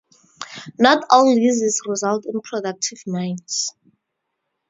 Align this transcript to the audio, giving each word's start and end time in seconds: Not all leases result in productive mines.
Not 0.79 1.03
all 1.11 1.31
leases 1.31 1.79
result 1.85 2.25
in 2.25 2.41
productive 2.41 3.03
mines. 3.05 3.75